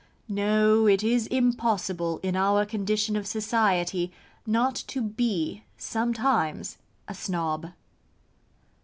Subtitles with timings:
[0.27, 4.11] No it is impossible in our condition of society,
[4.47, 7.67] not to be sometimes a Snob.